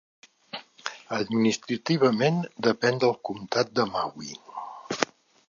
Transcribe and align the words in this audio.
Administrativament 1.17 2.41
depèn 2.69 2.99
del 3.05 3.15
Comtat 3.31 3.75
de 3.81 3.87
Maui. 3.93 4.35